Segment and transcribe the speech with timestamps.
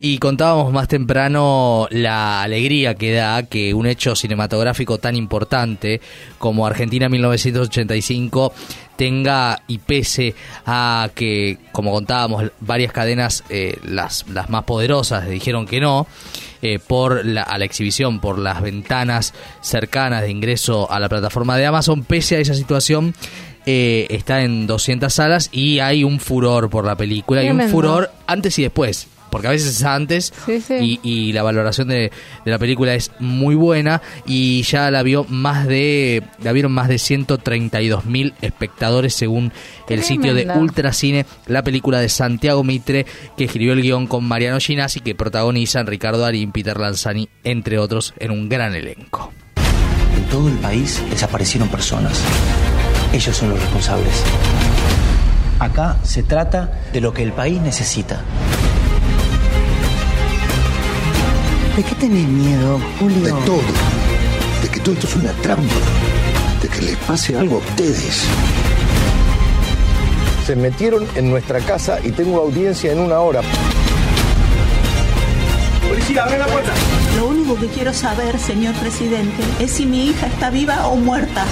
[0.00, 6.00] Y contábamos más temprano la alegría que da que un hecho cinematográfico tan importante
[6.38, 8.52] como Argentina 1985
[8.94, 15.66] tenga y pese a que, como contábamos, varias cadenas, eh, las, las más poderosas, dijeron
[15.66, 16.06] que no,
[16.62, 21.56] eh, por la, a la exhibición, por las ventanas cercanas de ingreso a la plataforma
[21.56, 23.16] de Amazon, pese a esa situación,
[23.66, 28.12] eh, está en 200 salas y hay un furor por la película, hay un furor
[28.28, 30.32] antes y después porque a veces es antes
[30.80, 32.10] Y, la valoración de,
[32.44, 36.98] la película es muy buena y ya la vio más de la vieron más de
[36.98, 39.52] 132 mil espectadores según
[39.88, 44.58] el sitio de Ultracine la película de Santiago Mitre que escribió el guion con Mariano
[44.58, 49.32] Ginasi que protagonizan Ricardo Darín, Peter Lanzani entre otros en un gran elenco.
[50.16, 52.22] En todo el país desaparecieron personas.
[53.12, 54.24] Ellos son los responsables.
[55.58, 58.22] Acá se trata de lo que el país necesita
[61.78, 63.22] ¿De qué tenés miedo, Julio?
[63.22, 63.62] De todo.
[64.62, 65.76] De que todo esto es una trampa.
[66.60, 68.24] De que les pase algo a ustedes.
[70.44, 73.42] Se metieron en nuestra casa y tengo audiencia en una hora.
[75.88, 76.72] Policía, abre la puerta.
[77.16, 81.44] Lo único que quiero saber, señor presidente, es si mi hija está viva o muerta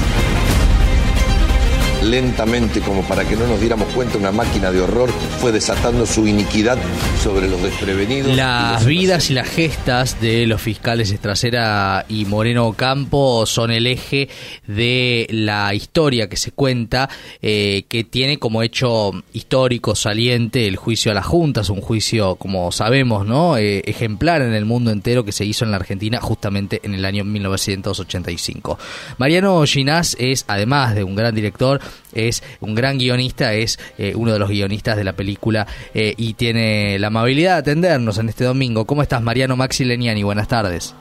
[2.11, 6.27] lentamente, como para que no nos diéramos cuenta, una máquina de horror fue desatando su
[6.27, 6.79] iniquidad
[7.23, 8.37] sobre los desprevenidos.
[8.37, 14.29] Las vidas y las gestas de los fiscales Estracera y Moreno Campo son el eje
[14.67, 17.09] de la historia que se cuenta,
[17.43, 22.73] eh, que tiene como hecho histórico saliente el juicio a las juntas, un juicio, como
[22.73, 23.57] sabemos, ¿no?
[23.57, 27.05] Eh, ejemplar en el mundo entero que se hizo en la Argentina justamente en el
[27.05, 28.79] año 1985.
[29.19, 31.81] Mariano Ginás es, además de un gran director,
[32.13, 36.35] es un gran guionista, es eh, uno de los guionistas de la película eh, y
[36.35, 38.85] tiene la amabilidad de atendernos en este domingo.
[38.85, 40.23] ¿Cómo estás, Mariano Maxi Leniani?
[40.23, 40.95] Buenas tardes.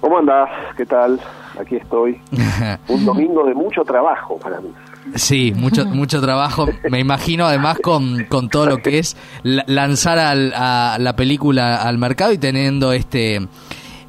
[0.00, 0.48] ¿Cómo andás?
[0.76, 1.20] ¿Qué tal?
[1.60, 2.20] Aquí estoy.
[2.88, 4.70] Un domingo de mucho trabajo para mí.
[5.14, 6.66] Sí, mucho mucho trabajo.
[6.88, 12.32] Me imagino además con, con todo lo que es lanzar a la película al mercado
[12.32, 13.40] y teniendo este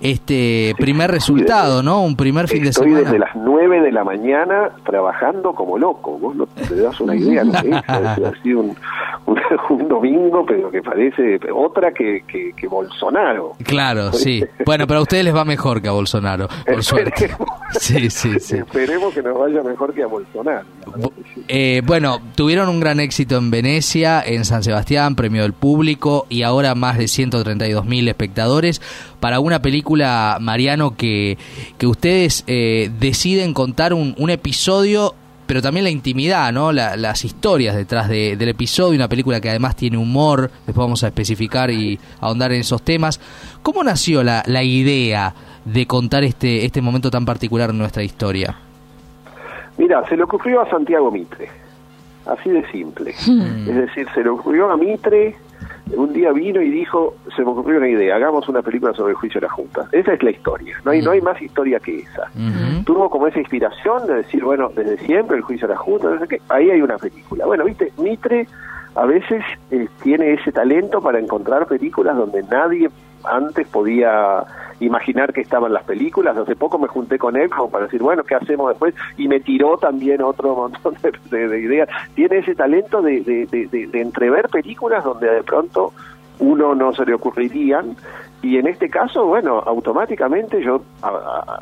[0.04, 2.04] este primer resultado, ¿no?
[2.04, 3.00] Un primer fin de semana.
[3.00, 6.20] Estoy desde las 9 de la mañana trabajando como loco.
[6.20, 7.54] Vos no te das una idea, ¿no?
[7.54, 8.76] ha sido un,
[9.70, 13.54] un, domingo, pero que parece otra que, que, Bolsonaro.
[13.64, 14.44] Claro, sí.
[14.66, 17.32] Bueno, pero a ustedes les va mejor que a Bolsonaro, por suerte.
[17.80, 18.58] Sí, sí, sí.
[18.58, 20.64] Esperemos que nos vaya mejor que a Bolsonaro.
[21.48, 26.44] Eh, bueno, tuvieron un gran éxito en Venecia, en San Sebastián, premio del público y
[26.44, 28.80] ahora más de 132 mil espectadores
[29.24, 31.38] para una película, Mariano, que,
[31.78, 35.14] que ustedes eh, deciden contar un, un episodio
[35.48, 36.74] pero también la intimidad, ¿no?
[36.74, 41.72] las historias detrás del episodio, una película que además tiene humor, después vamos a especificar
[41.72, 43.22] y ahondar en esos temas.
[43.62, 45.34] ¿Cómo nació la, la idea
[45.64, 48.58] de contar este, este momento tan particular en nuestra historia?
[49.78, 51.48] Mira, se le ocurrió a Santiago Mitre,
[52.26, 53.14] así de simple.
[53.26, 53.70] Hmm.
[53.70, 55.36] Es decir, se le ocurrió a Mitre
[55.96, 59.18] un día vino y dijo, se me ocurrió una idea, hagamos una película sobre el
[59.18, 59.88] juicio de la Junta.
[59.92, 62.32] Esa es la historia, no hay, no hay más historia que esa.
[62.86, 66.20] Tuvo como esa inspiración de decir, bueno, desde siempre el juicio de la Junta, no
[66.20, 67.46] sé qué, ahí hay una película.
[67.46, 68.48] Bueno, viste, Mitre
[68.96, 72.90] a veces eh, tiene ese talento para encontrar películas donde nadie
[73.24, 74.46] antes podía
[74.80, 76.38] imaginar que estaban las películas.
[76.38, 78.94] Hace poco me junté con él como para decir, bueno, ¿qué hacemos después?
[79.18, 80.96] Y me tiró también otro montón
[81.30, 81.90] de, ideas.
[82.16, 85.94] Tiene ese talento de, de, entrever películas donde de pronto
[86.40, 87.96] uno no se le ocurrirían
[88.42, 90.84] y en este caso bueno automáticamente yo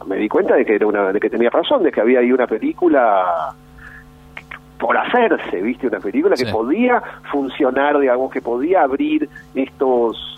[0.08, 2.32] me di cuenta de que era una de que tenía razón de que había ahí
[2.32, 3.54] una película
[4.80, 10.31] por hacerse viste una película que podía funcionar digamos que podía abrir estos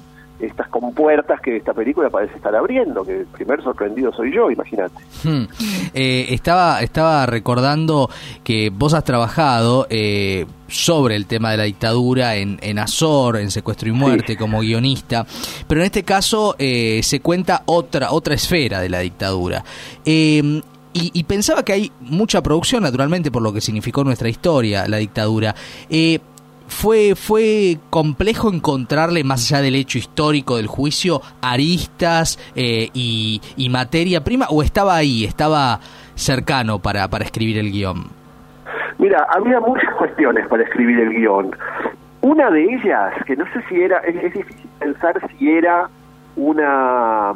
[0.46, 4.96] estas compuertas que esta película parece estar abriendo, que el primer sorprendido soy yo, imagínate.
[5.24, 5.46] Hmm.
[5.94, 8.10] Eh, estaba, estaba recordando
[8.44, 13.52] que vos has trabajado eh, sobre el tema de la dictadura en, en Azor, en
[13.52, 15.26] Secuestro y Muerte, como guionista,
[15.68, 19.64] pero en este caso eh, se cuenta otra, otra esfera de la dictadura.
[20.06, 20.62] Em,
[20.96, 24.98] y, y, pensaba que hay mucha producción, naturalmente, por lo que significó nuestra historia, la
[24.98, 25.56] dictadura.
[25.90, 26.20] Eh,
[26.68, 34.24] fue, fue complejo encontrarle, más allá del hecho histórico del juicio, aristas eh, y, materia
[34.24, 35.80] prima, o estaba ahí, estaba
[36.16, 38.06] cercano para, para escribir el guion?
[39.00, 41.56] Mira, había muchas cuestiones para escribir el guion.
[42.22, 45.90] Una de ellas, que no sé si era, es, difícil pensar si era
[46.36, 47.34] una,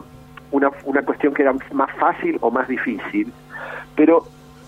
[0.52, 3.34] una, una cuestión que era más fácil o más difícil,
[3.96, 4.26] pero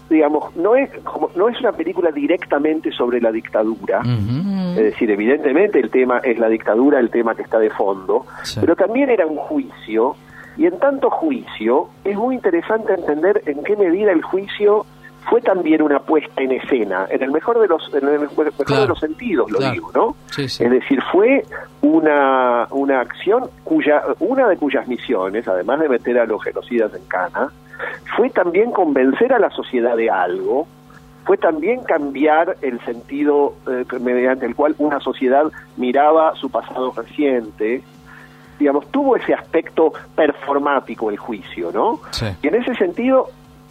[0.10, 5.80] digamos, no es, como, no es una película directamente sobre la dictadura, es decir, evidentemente
[5.80, 8.60] el tema es la dictadura, el tema que está de fondo, Sí.
[8.62, 10.16] pero también era un juicio,
[10.58, 14.86] y en tanto juicio es muy interesante entender en qué medida el juicio
[15.30, 18.81] fue también una puesta en escena, en el mejor de los, en el mejor Claro.
[18.83, 19.74] de los sentidos, lo Claro.
[19.74, 20.16] digo, ¿no?
[20.31, 20.63] Sí, sí.
[20.63, 21.44] Es decir, fue
[21.81, 27.04] una, una acción cuya, una de cuyas misiones, además de meter a los genocidas en
[27.06, 27.50] cana,
[28.16, 30.68] fue también convencer a la sociedad de algo,
[31.25, 35.44] fue también cambiar el sentido eh, mediante el cual una sociedad
[35.77, 37.83] miraba su pasado reciente,
[38.57, 42.00] digamos, tuvo ese aspecto performático el juicio, ¿no?
[42.12, 42.25] Sí.
[42.42, 43.30] Y en ese sentido,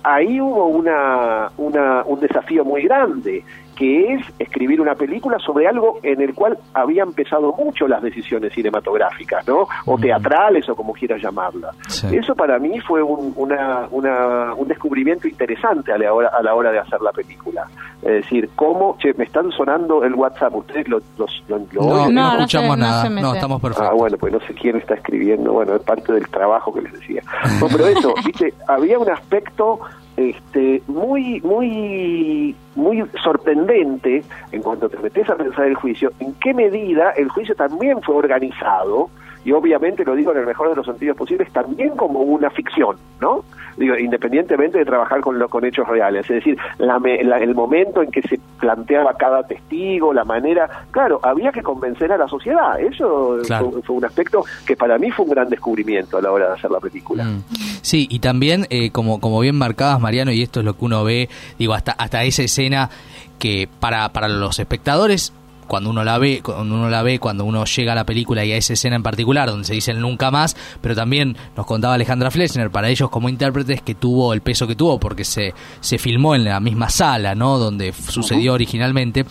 [0.09, 3.45] ahí hubo una, una, un desafío muy grande,
[3.79, 8.53] que es escribir una película sobre algo en el cual habían pesado mucho las decisiones
[8.53, 9.69] cinematográficas, ¿no?
[9.87, 10.01] O Mm.
[10.01, 11.71] teatrales, o como quieras llamarla.
[11.87, 12.09] Sí.
[12.17, 16.55] Eso para mí fue un, una, una- un descubrimiento interesante a la, hora, a la
[16.57, 17.67] hora de hacer la película.
[18.03, 22.03] Es decir, cómo, che, me están sonando el WhatsApp, ¿ustedes lo, los- lo- lo No,
[22.03, 22.15] oyen?
[22.15, 23.09] no, No, no escuchamos no nada.
[23.09, 23.89] No, estamos perfectos.
[23.91, 26.93] Ah, bueno, pues no sé quién está escribiendo, bueno, es parte del trabajo que les
[26.95, 27.23] decía.
[27.61, 29.79] No, pero eso, viste, había un aspecto
[30.19, 36.53] este muy muy muy sorprendente en cuanto te metes a pensar el juicio, en qué
[36.53, 39.11] medida el juicio también fue organizado
[39.49, 42.97] y obviamente lo digo en el mejor de los sentidos posibles también como una ficción,
[43.19, 43.45] ¿no?
[43.79, 48.03] Digo, independientemente de trabajar con lo, con hechos reales, es decir, la la- el momento
[48.03, 52.79] en que se planteaba cada testigo, la manera, claro, había que convencer a la sociedad,
[52.81, 53.71] eso Claro.
[53.71, 56.53] fue, fue un aspecto que para mí fue un gran descubrimiento a la hora de
[56.55, 57.25] hacer la película.
[57.25, 57.45] Mm.
[57.81, 61.05] Sí, y también, eh, como, como bien marcabas, Mariano, y esto es lo que uno
[61.05, 61.29] ve,
[61.59, 62.91] digo, hasta, hasta esa escena
[63.39, 65.33] que para, para los espectadores,
[65.69, 68.53] cuando uno la ve, cuando uno la ve, cuando uno llega a la película y
[68.53, 71.95] a esa escena en particular, donde se dice el nunca más, pero también nos contaba
[71.95, 75.99] Alejandra Flesner, para ellos como intérpretes, que tuvo el peso que tuvo, porque se, se
[75.99, 77.59] filmó en la misma sala, ¿no?
[77.59, 79.25] Donde sucedió originalmente.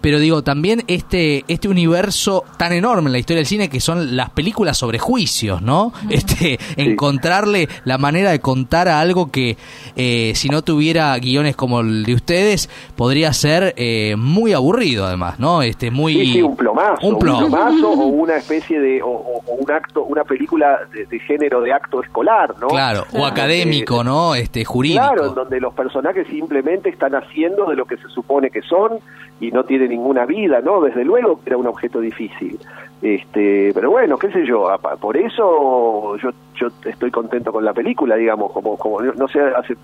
[0.00, 4.16] Pero digo, también este, este universo tan enorme en la historia del cine que son
[4.16, 5.92] las películas sobre juicios, ¿no?
[6.08, 9.56] Este, encontrarle la manera de contar a algo que
[9.96, 15.38] eh, si no tuviera guiones como el de ustedes, podría ser eh, muy aburrido además,
[15.38, 15.62] ¿no?
[15.62, 16.14] Este, muy...
[16.14, 20.80] Sí, sí, un plomazo, Un plomazo o una especie de, o, un acto, una película
[20.92, 22.68] de, de género de acto escolar, ¿no?
[22.68, 24.34] Claro, o académico, ¿no?
[24.34, 25.02] Este, jurídico.
[25.02, 28.98] Claro, en donde los personajes simplemente están haciendo de lo que se supone que son
[29.40, 30.80] y no tiene ninguna vida, ¿no?
[30.80, 32.58] Desde luego era un objeto difícil.
[33.02, 34.68] Este, pero bueno, qué sé yo,
[35.00, 39.76] por eso yo yo estoy contento con la película, digamos, como como no sé, hace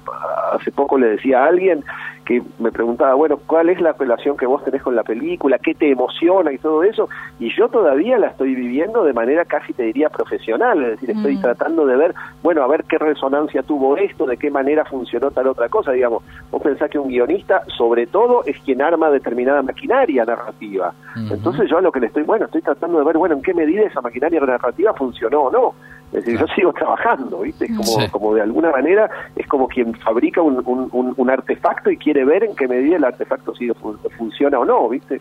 [0.53, 1.85] hace poco le decía a alguien
[2.25, 5.59] que me preguntaba, bueno, ¿cuál es la relación que vos tenés con la película?
[5.59, 7.09] ¿Qué te emociona y todo eso?
[7.39, 11.37] Y yo todavía la estoy viviendo de manera casi te diría profesional, es decir, estoy
[11.37, 11.41] Mm.
[11.41, 15.47] tratando de ver, bueno, a ver qué resonancia tuvo esto, de qué manera funcionó tal
[15.47, 16.23] otra cosa, digamos.
[16.51, 20.93] Vos pensás que un guionista, sobre todo, es quien arma determinada maquinaria narrativa.
[21.31, 23.55] Entonces yo a lo que le estoy, bueno, estoy tratando de ver, bueno, en qué
[23.55, 25.75] medida esa maquinaria narrativa funcionó o no.
[26.13, 27.67] Es decir, yo sigo trabajando, ¿viste?
[27.67, 28.09] Es como, Sí.
[28.11, 32.25] como de alguna manera, es como quien fabrica un, un, un- un artefacto y quiere
[32.25, 35.17] ver en qué medida el artefacto sigue fun- funciona o no, ¿viste?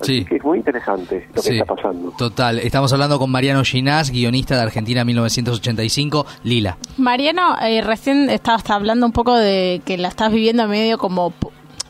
[0.00, 0.24] Así Sí.
[0.24, 2.12] que es muy interesante lo que está pasando.
[2.16, 6.76] Total, estamos hablando con Mariano Ginás, guionista de Argentina 1985, Lila.
[6.98, 11.32] Mariano, eh, recién estabas hablando un poco de que la estás viviendo medio como,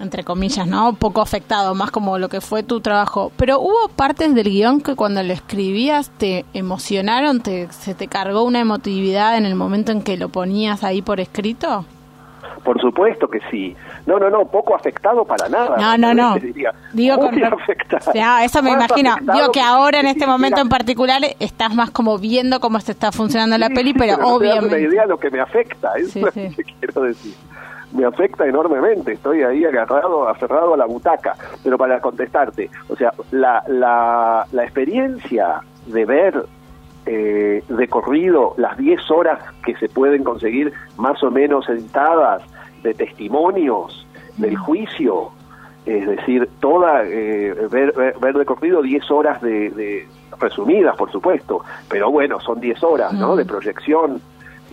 [0.05, 0.95] entre comillas, ¿no?
[0.95, 3.33] Poco afectado, más como lo que fue tu trabajo.
[3.37, 8.45] Pero hubo partes del guion que cuando lo escribías te emocionaron, te, se te cargó
[8.45, 11.85] una emotividad en el momento en que lo ponías ahí por escrito.
[12.63, 13.77] Por supuesto que sí.
[14.07, 15.77] No, no, no, poco afectado para nada.
[15.77, 16.35] No, no, no.
[16.39, 18.11] Diría, Digo con afectado.
[18.11, 19.17] O sea, eso me imagino.
[19.21, 23.13] Digo que ahora en este momento en particular estás más como viendo cómo se está
[23.13, 24.81] funcionando la peli, sí, pero no te das una obviamente.
[24.81, 27.35] idea de lo que me afecta, eso Sí, es lo que quiero decir.
[27.95, 31.35] Me afecta enormemente, estoy ahí agarrado, aferrado a la butaca.
[31.63, 36.45] Pero para contestarte, o sea, la, la, la experiencia de ver
[37.07, 42.43] eh, de corrido las 10 horas que se pueden conseguir más o menos editadas
[42.83, 44.07] de testimonios
[44.39, 45.31] del juicio,
[45.87, 50.09] es decir, toda eh, ver, ver, ver de corrido 10 horas de, de-
[50.41, 53.35] resumidas, por supuesto, pero bueno, son 10 horas, ¿no?
[53.35, 53.37] Mm.
[53.39, 54.21] De proyección,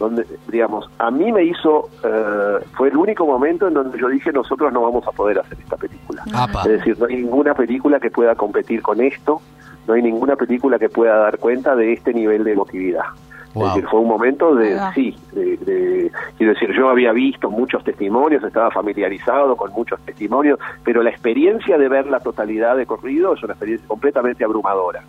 [0.02, 4.32] donde, digamos, a mí me hizo, eh, fue el único momento en donde yo dije,
[4.34, 6.24] nosotros no vamos a poder hacer esta película.
[6.34, 6.64] Apa.
[6.64, 9.42] Es decir, no hay ninguna película que pueda competir con esto,
[9.88, 13.06] no hay ninguna película que pueda dar cuenta de este nivel de emotividad.
[13.54, 13.68] Wow.
[13.68, 17.84] Es decir, fue un momento de, sí, de, de- quiero decir, yo había visto muchos
[17.84, 23.34] testimonios, estaba familiarizado con muchos testimonios, pero la experiencia de ver la totalidad de corrido
[23.34, 25.04] es una experiencia completamente abrumadora.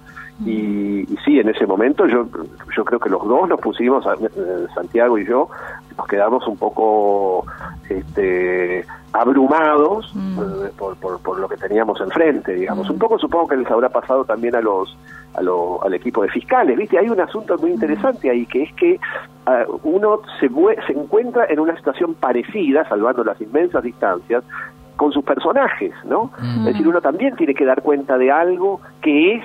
[0.45, 2.27] Y, y sí, en ese momento yo,
[2.77, 5.49] yo creo que los dos nos pusimos, a- eh, Santiago y yo,
[5.97, 7.45] nos quedamos un poco
[7.89, 12.89] este, abrumados eh, por, por, por lo que teníamos enfrente, digamos.
[12.91, 14.97] Un poco supongo que les habrá pasado también a los
[15.35, 16.99] a lo- al equipo de fiscales, ¿viste?
[16.99, 19.01] Hay un asunto muy interesante ahí, que es que
[19.47, 20.51] ah, uno se,
[20.87, 24.45] se encuentra en una situación parecida, salvando las inmensas distancias,
[24.97, 26.31] con sus personajes, ¿no?
[26.59, 29.45] Es decir, uno también tiene que dar cuenta de algo que es,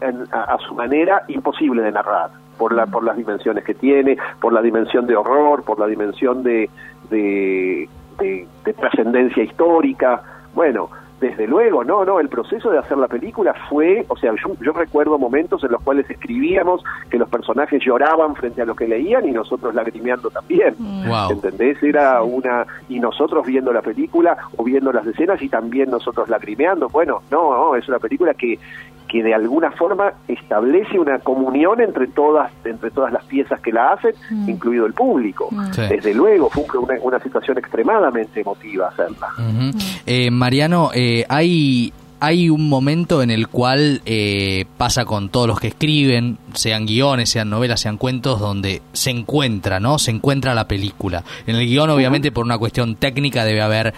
[0.00, 4.16] en- a, a su manera, imposible de narrar, por, la, por las dimensiones que tiene,
[4.40, 6.70] por la dimensión de horror, por la dimensión de,
[7.10, 7.88] de,
[8.18, 10.22] de- de trascendencia histórica.
[10.54, 10.88] Bueno,
[11.20, 14.72] desde luego, no, no, el proceso de hacer la película fue, o sea, yo, yo
[14.72, 19.26] recuerdo momentos en los cuales escribíamos que los personajes lloraban frente a lo que leían
[19.26, 20.74] y nosotros lagrimeando también.
[21.08, 21.30] Wow.
[21.30, 21.82] ¿Entendés?
[21.82, 22.66] Era una.
[22.90, 26.90] Y nosotros viendo la película o viendo las escenas y también nosotros lagrimeando.
[26.90, 28.58] Bueno, no, no, es una película que
[29.08, 33.92] que de alguna forma establece una comunión entre todas entre todas las piezas que la
[33.92, 34.14] hacen,
[34.46, 35.48] incluido el público.
[35.72, 35.82] Sí.
[35.88, 39.28] Desde luego, fue una, una situación extremadamente emotiva hacerla.
[39.38, 39.78] Ujú.
[40.06, 45.60] Eh, Mariano, eh, hay, hay un momento en el cual eh, pasa con todos los
[45.60, 49.98] que escriben, sean guiones, sean novelas, sean cuentos, donde se encuentra, ¿no?
[49.98, 51.24] Se encuentra la película.
[51.46, 53.94] En el guion, obviamente, por una cuestión técnica, debe haber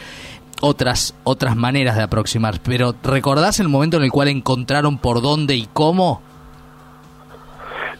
[0.60, 2.54] otras otras maneras de aproximar.
[2.64, 6.22] Pero ¿recordás el momento en el cual encontraron por dónde y cómo?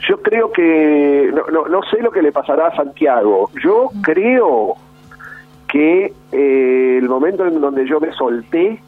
[0.08, 4.76] Yo creo que, no, no, no sé lo que le pasará a Santiago, yo creo
[5.70, 8.80] que eh, el momento en donde yo me solté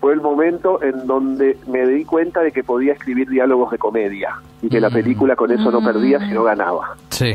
[0.00, 4.34] fue el momento en donde me di cuenta de que podía escribir diálogos de comedia
[4.60, 4.94] y que la Mm.
[4.94, 6.96] película con eso no perdía sino ganaba.
[7.08, 7.32] Sí.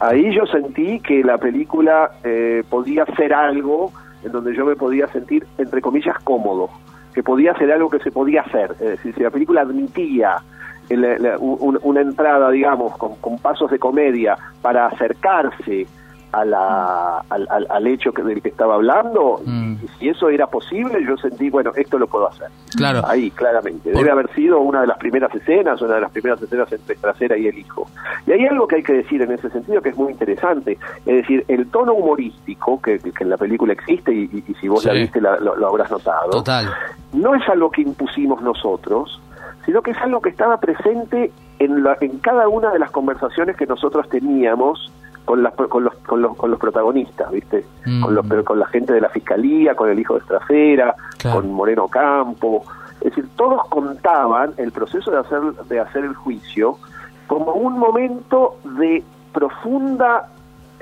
[0.00, 3.92] Ahí yo sentí que la película eh, podía ser algo
[4.24, 6.68] en donde yo me podía sentir, entre comillas, cómodo,
[7.14, 8.72] que podía ser algo que se podía hacer.
[8.72, 10.38] Es decir, si la película admitía
[10.90, 15.86] una entrada, digamos, con, con pasos de comedia para acercarse
[16.32, 19.74] a la, al, al- al hecho que, del que estaba hablando, Mm.
[19.84, 22.48] y si eso era posible, yo sentí, bueno, esto lo puedo hacer.
[22.76, 23.02] Claro.
[23.06, 23.90] Ahí, claramente.
[23.90, 26.96] Por- Debe haber sido una de las primeras escenas, una de las primeras escenas entre
[26.96, 27.86] Trasera y el hijo.
[28.26, 30.78] Y hay algo que hay que decir en ese sentido que es muy interesante.
[31.04, 34.68] Es decir, el tono humorístico que, que en la película existe, y, y- y si
[34.68, 36.66] vos la viste la- lo, lo habrás notado, Total.
[37.12, 39.20] no es algo que impusimos nosotros,
[39.66, 43.56] sino que es algo que estaba presente en, la- en cada una de las conversaciones
[43.56, 44.90] que nosotros teníamos
[45.24, 47.64] con, las, con, los, con, los, con los protagonistas, ¿viste?
[47.86, 48.02] Mm.
[48.02, 51.40] Con, los, pero con la gente de la fiscalía, con el hijo de Estrafera, Claro.
[51.40, 52.64] con Moreno Campo.
[53.00, 56.76] Es decir, todos contaban el proceso de hacer, de hacer el juicio
[57.26, 59.02] como un momento de
[59.32, 60.28] profunda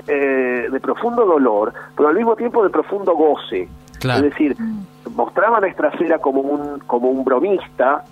[0.07, 3.69] eh, de profundo dolor, pero al mismo tiempo de profundo goce.
[3.99, 4.25] Claro.
[4.25, 4.55] Es decir,
[5.15, 8.03] mostraban a Estracera como un, como un bromista,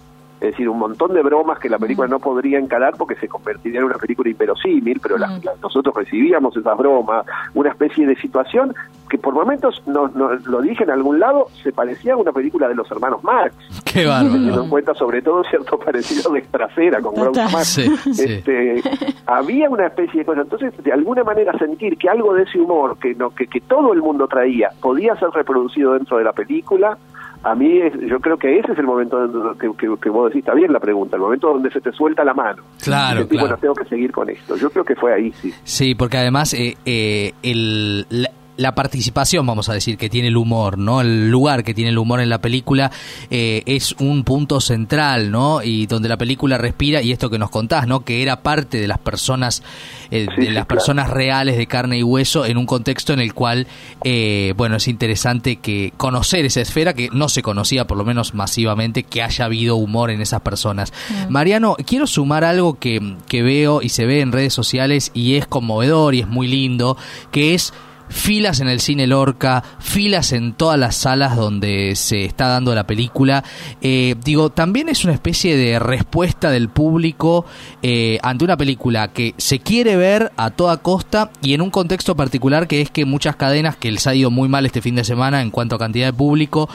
[0.41, 3.79] es decir, un montón de bromas que la película no podría encarar porque se convertiría
[3.79, 8.74] en una película inverosímil, pero la- la- nosotros recibíamos esas bromas, una especie de situación
[9.10, 12.67] que por momentos, no, no- lo dije en algún lado, se parecía a una película
[12.67, 13.55] de los hermanos Marx,
[13.86, 14.63] Qué teniendo bárbaro.
[14.63, 17.41] en cuenta sobre todo cierto parecido de Estracera con Groucho.
[17.51, 17.67] Marx.
[17.67, 18.24] Sí, sí.
[18.34, 18.81] Este,
[19.25, 20.41] había una especie de cosa.
[20.41, 23.93] Entonces, de alguna manera sentir que algo de ese humor que, no, que, que todo
[23.93, 26.98] el mundo traía podía ser reproducido dentro de la película,
[27.43, 30.29] a mí es- yo creo que ese es el momento donde- que, que- que vos
[30.29, 32.63] decís, está bien la pregunta, el momento donde se te suelta la mano.
[32.84, 33.48] Claro, Y decís, claro.
[33.48, 34.55] Bueno, tengo que seguir con esto.
[34.58, 35.53] Yo creo que fue ahí, sí.
[35.63, 40.35] Sí, porque además eh, eh, el, la, la participación, vamos a decir, que tiene el
[40.35, 40.99] humor, ¿no?
[40.99, 42.91] El lugar que tiene el humor en la película
[43.29, 45.63] eh, es un punto central, ¿no?
[45.63, 48.01] Y donde la película respira, y esto que nos contás, ¿no?
[48.01, 49.63] Que era parte de las personas,
[50.11, 50.67] eh, Sí, de sí, las claro.
[50.67, 53.65] personas reales de carne y hueso, en un contexto en el cual,
[54.03, 58.33] eh, bueno, es interesante que conocer esa esfera que no se conocía, por lo menos
[58.33, 60.91] masivamente, que haya habido humor en esas personas.
[61.29, 65.47] Mariano, quiero sumar algo que, que veo y se ve en redes sociales y es
[65.47, 66.97] conmovedor y es muy lindo,
[67.31, 67.73] que es
[68.09, 72.85] filas en el cine Lorca, filas en todas las salas donde se está dando la
[72.85, 73.43] película.
[73.81, 77.45] Eh, digo, también es una especie de respuesta del público
[77.81, 82.15] eh, ante una película que se quiere ver a toda costa y en un contexto
[82.15, 85.03] particular que es que muchas cadenas, que les ha ido muy mal este fin de
[85.03, 86.67] semana en cuanto a cantidad de público,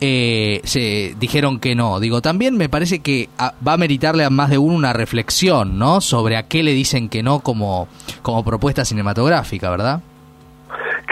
[0.00, 2.00] eh, se dijeron que no.
[2.00, 5.78] Digo, también me parece que a- va a meritarle a más de uno una reflexión,
[5.78, 6.00] ¿no?
[6.00, 7.88] Sobre a qué le dicen que no como,
[8.22, 10.00] como propuesta cinematográfica, ¿verdad?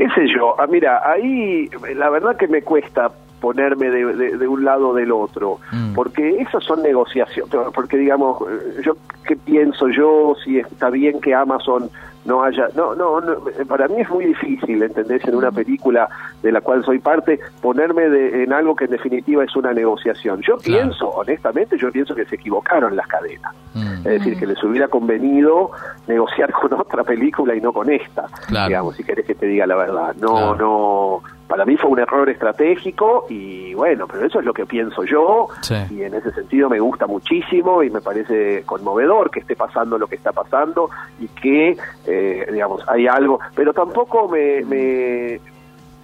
[0.01, 4.49] Qué sé yo, ah, mira, ahí la verdad que me cuesta ponerme de, de- de
[4.49, 5.95] un lado o del otro, Mm.
[5.95, 11.35] porque esas son negociaciones, porque digamos, eh, yo qué pienso yo, si está bien que
[11.35, 11.91] Amazon
[12.25, 13.37] no haya, no, no, no,
[13.67, 15.25] para mí es muy difícil, ¿entendés?
[15.27, 16.09] En una película
[16.43, 20.41] de la cual soy parte, ponerme de- en algo que en definitiva es una negociación.
[20.43, 20.83] Yo Claro.
[20.83, 23.55] pienso, honestamente, yo pienso que se equivocaron las cadenas.
[23.75, 23.93] Mm.
[23.99, 25.71] Es decir, que les hubiera convenido
[26.07, 28.69] negociar con otra película y no con esta, Claro.
[28.69, 30.15] digamos, si querés que te diga la verdad.
[30.21, 30.57] No, Claro.
[30.57, 35.03] no, para mí fue un error estratégico y bueno, pero eso es lo que pienso
[35.05, 35.75] yo Sí.
[35.91, 40.07] y en ese sentido me gusta muchísimo y me parece conmovedor que esté pasando lo
[40.07, 41.77] que está pasando y que,
[42.07, 44.63] eh, digamos, hay algo, pero tampoco me...
[44.65, 45.41] me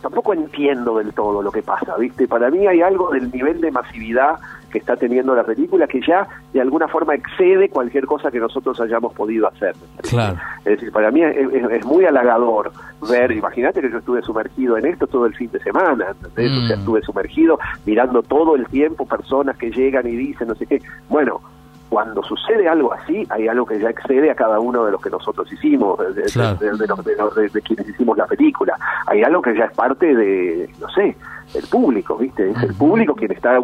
[0.03, 2.29] tampoco entiendo del todo lo que pasa, ¿viste?
[2.29, 4.37] Para mí hay algo del nivel de masividad
[4.71, 8.81] que está teniendo la película que ya de alguna forma excede cualquier cosa que nosotros
[8.81, 9.75] hayamos podido hacer.
[10.09, 10.37] Claro.
[10.65, 12.73] Es decir, para mí es, es- es muy halagador
[13.09, 16.53] ver, imagínate que yo estuve sumergido en esto todo el fin de semana, ¿entendés?
[16.65, 16.81] O sea, Mm.
[16.81, 20.81] estuve sumergido mirando todo el tiempo personas que llegan y dicen no sé qué.
[21.09, 21.41] Bueno,
[21.88, 25.11] cuando sucede algo así, hay algo que ya excede a cada uno de los que
[25.11, 26.57] nosotros hicimos, de, Claro.
[26.57, 28.76] de- de los- de quienes hicimos la película.
[29.07, 31.16] Hay algo que ya es parte de, no sé,
[31.55, 32.50] del público, ¿viste?
[32.50, 33.59] Es el público quien está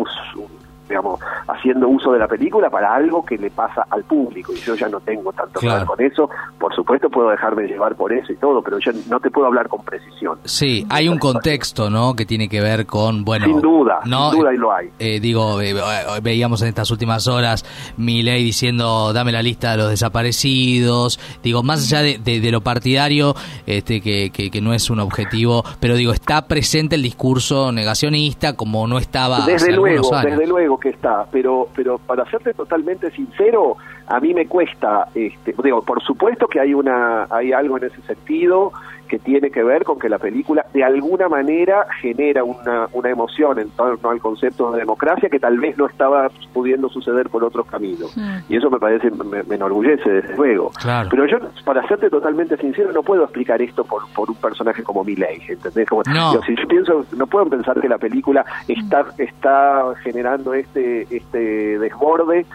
[0.93, 1.19] digamos,
[1.49, 4.89] haciendo uso de la película para algo que le pasa al público y yo ya
[4.89, 8.37] no tengo tanto que ver con eso, por supuesto puedo dejarme llevar por eso y
[8.37, 10.39] todo, pero yo no te puedo hablar con precisión.
[10.45, 12.15] Sí, hay un contexto, ¿no?
[12.15, 13.47] Que tiene que ver con, bueno...
[13.47, 14.91] Sin duda, no, sin duda y lo hay.
[14.99, 15.75] eh, digo, eh,
[16.23, 17.65] veíamos en estas últimas horas
[17.97, 21.19] ley diciendo, dame la lista de los desaparecidos.
[21.43, 23.35] Digo, más allá de, de- de lo partidario,
[23.67, 28.55] este que, que, que no es un objetivo, pero digo, está presente el discurso negacionista
[28.55, 30.31] como no estaba hace Desde luego, años.
[30.33, 33.77] desde luego que está, pero pero para serte totalmente sincero,
[34.09, 38.03] a mí me cuesta, este, digo, por supuesto que hay una hay algo en ese
[38.03, 38.73] sentido
[39.13, 43.59] que tiene que ver con que la película de alguna manera genera una, una emoción
[43.59, 47.67] en torno al concepto de democracia que tal vez no estaba pudiendo suceder por otros
[47.67, 48.17] caminos.
[48.49, 50.71] Y eso me parece, me, me enorgullece desde luego.
[50.81, 51.11] Claro.
[51.11, 55.05] Pero yo, para serte totalmente sincero, no puedo explicar esto por, por un personaje como
[55.05, 55.87] Milei, ¿entendés?
[55.91, 56.31] Como, No.
[56.31, 61.79] digo, si yo pienso, no puedo pensar que la película está, está generando este, este
[61.81, 62.47] desborde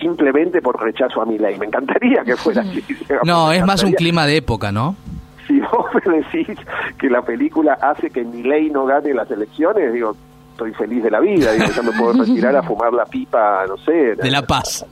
[0.00, 1.58] simplemente por rechazo a Milei.
[1.58, 2.82] Me encantaría que fuera así.
[2.88, 4.96] digamos, No, es más un clima de época, ¿no?
[5.48, 6.56] Si vos me decís
[6.98, 10.14] que la película hace que Milei no gane las elecciones, digo,
[10.52, 13.76] estoy feliz de la vida, digo, ya me puedo retirar a fumar la pipa, no
[13.78, 14.14] sé.
[14.14, 14.84] De la paz.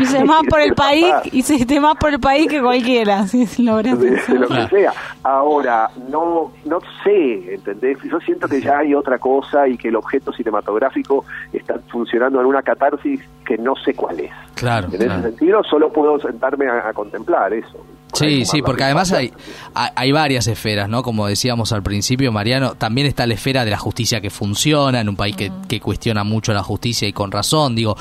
[0.00, 3.78] Hice más por el De país, hiciste más por el país que cualquiera, si lo
[3.80, 3.98] Claro.
[4.00, 4.92] que sea.
[5.22, 7.98] Ahora, no no sé, ¿entendés?
[8.10, 12.46] Yo siento que ya hay otra cosa y que el objeto cinematográfico está funcionando en
[12.46, 14.30] una catarsis que no sé cuál es.
[14.54, 17.84] Claro, En ese sentido, solo puedo sentarme a, a contemplar eso.
[18.14, 19.30] Sí, sí, porque además hay,
[19.74, 21.02] hay varias esferas, ¿no?
[21.02, 25.10] Como decíamos al principio, Mariano, también está la esfera de la justicia que funciona en
[25.10, 27.96] un país que, que cuestiona mucho la justicia y con razón, digo,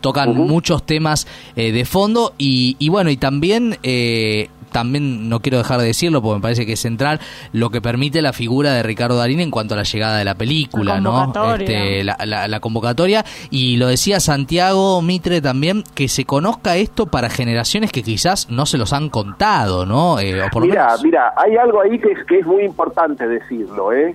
[0.00, 0.44] tocan Ujú.
[0.44, 3.78] muchos temas eh, de fondo y, y bueno, y también...
[3.84, 7.18] Eh, también no quiero dejar de decirlo porque me parece que es central
[7.52, 10.36] lo que permite la figura de Ricardo Darín en cuanto a la llegada de la
[10.36, 11.10] película, La ¿no?
[11.10, 11.64] convocatoria.
[11.64, 17.06] Este, la, la- la convocatoria y lo decía Santiago Mitre también que se conozca esto
[17.06, 20.20] para generaciones que quizás no se los han contado, ¿no?
[20.20, 22.62] Eh, o por lo Mira, menos- mira, hay algo ahí que es, que es muy
[22.62, 24.14] importante decirlo, ¿eh?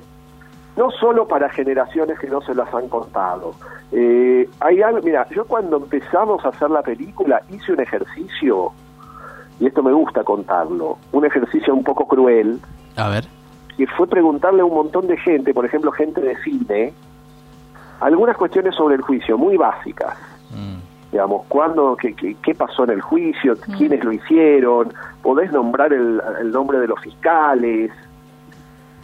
[0.78, 3.56] No solo para generaciones que no se las han contado.
[3.92, 8.72] Eh, hay algo, mira, yo cuando empezamos a hacer la película hice un ejercicio,
[9.60, 12.60] y esto me gusta contarlo, un ejercicio un poco cruel,
[12.98, 13.26] A ver.
[13.78, 16.94] que fue preguntarle a un montón de gente, por ejemplo, gente de cine,
[18.00, 20.18] algunas cuestiones sobre el juicio, muy básicas.
[20.52, 20.78] Mm,
[21.12, 26.22] digamos, cuándo, qué, qué, qué pasó en el juicio, quiénes lo hicieron, podés nombrar el,
[26.42, 27.92] el nombre de los fiscales,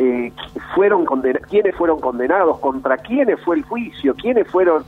[0.02, 0.32] eh,
[0.76, 4.84] fueron condena- quiénes fueron condenados, contra quiénes fue el juicio, quiénes fueron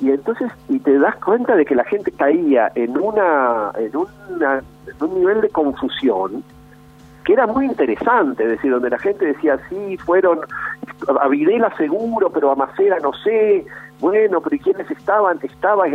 [0.00, 4.50] y entonces y te das cuenta de que la gente caía en una en una
[4.58, 6.42] en un nivel de confusión
[7.24, 10.40] que era muy interesante, es decir, donde la gente decía, sí, fueron
[11.20, 13.64] a Videla seguro, pero a Macera no sé,
[14.00, 15.38] bueno, pero ¿y quiénes estaban?
[15.40, 15.92] Estaba eh,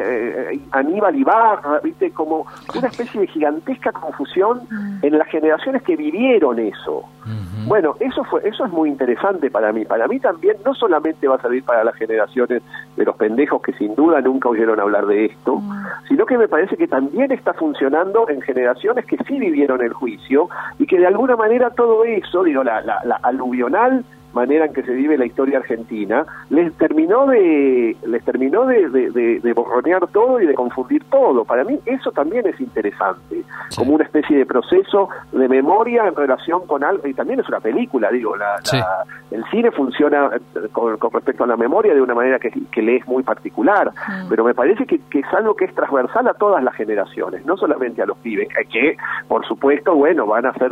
[0.54, 2.12] eh, Aníbal Ibarra, ¿viste?
[2.12, 4.62] Como una especie de gigantesca confusión
[5.02, 7.00] en las generaciones que vivieron eso.
[7.26, 7.37] ujú.
[7.68, 9.84] Bueno, eso fue, eso es muy interesante para mí.
[9.84, 12.64] Para mí también no solamente va a servir para las generaciones
[12.96, 15.62] de los pendejos que sin duda nunca oyeron hablar de esto,
[16.08, 20.50] sino que me parece que también está funcionando en generaciones que sí vivieron el juicio
[20.80, 24.84] y que de alguna manera todo eso, digo, la, la, la aluvional manera en que
[24.84, 30.08] se vive la historia argentina, les terminó de les terminó de, de, de- de borronear
[30.08, 31.44] todo y de confundir todo.
[31.46, 33.78] Para mí eso también es interesante, Sí.
[33.80, 37.60] como una especie de proceso de memoria en relación con algo, y también es una
[37.60, 38.78] película, digo, la, Sí.
[38.78, 42.52] la- el cine funciona eh, con, con respecto a la memoria de una manera que,
[42.72, 43.92] que le es muy particular,
[44.30, 47.58] pero me parece que, que es algo que es transversal a todas las generaciones, no
[47.58, 48.96] solamente a los pibes, que
[49.28, 50.72] por supuesto, bueno, van a hacer,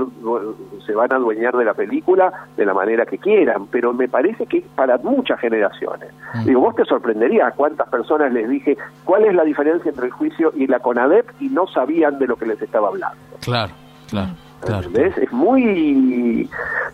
[0.86, 4.46] se van a adueñar de la película de la manera que quieran, pero me parece
[4.46, 6.10] que es para muchas generaciones.
[6.34, 6.46] Mm.
[6.46, 10.52] Digo, vos te sorprenderías cuántas personas les dije cuál es la diferencia entre el juicio
[10.56, 13.18] y la CONADEP y no sabían de lo que les estaba hablando.
[13.42, 13.74] Claro,
[14.10, 14.30] claro.
[14.62, 14.88] Claro.
[14.88, 15.16] ¿Entendés?
[15.20, 16.50] Es muy...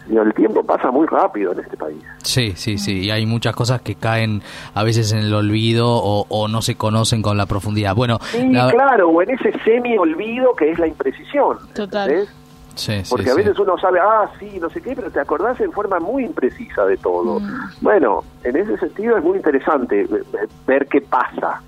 [0.09, 2.03] el tiempo pasa muy rápido en este país.
[2.17, 3.05] Sí, sí, sí.
[3.05, 4.41] Y hay muchas cosas que caen
[4.73, 7.95] a veces en el olvido o, o no se conocen con la profundidad.
[7.95, 11.57] Bueno, Sí, la- claro, o en ese semi-olvido que es la imprecisión.
[11.73, 12.09] Total.
[12.09, 12.35] ¿entendés?
[12.75, 13.41] Sí, sí, Porque a sí.
[13.41, 16.85] veces uno sabe, ah, sí, no sé qué, pero te acordás en forma muy imprecisa
[16.85, 17.39] de todo.
[17.81, 21.61] Bueno, en ese sentido es muy interesante eh, eh, ver qué pasa.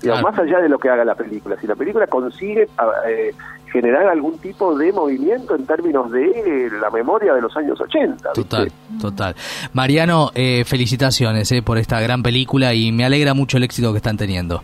[0.00, 0.22] Claro.
[0.22, 1.56] Más allá de lo que haga la película.
[1.58, 3.32] Si la película consigue ah, eh,
[3.74, 8.14] generar algún tipo de movimiento en términos de eh, la memoria de los años 80.
[8.14, 8.42] ¿viste?
[8.42, 9.34] Total, total.
[9.72, 13.96] Mariano, eh, felicitaciones eh, por esta gran película y me alegra mucho el éxito que
[13.96, 14.62] están teniendo.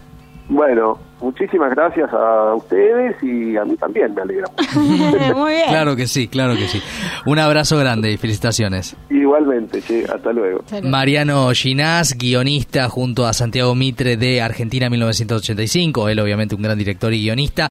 [0.50, 4.80] Bueno, muchísimas gracias a ustedes y a mí también me alegra mucho.
[5.36, 5.68] Muy bien.
[5.68, 6.82] Claro que sí, claro que sí.
[7.24, 8.96] Un abrazo grande y felicitaciones.
[9.10, 10.64] Igualmente, che, hasta luego.
[10.82, 17.12] Mariano Ginás, guionista junto a Santiago Mitre de Argentina 1985, él obviamente un gran director
[17.12, 17.68] y guionista.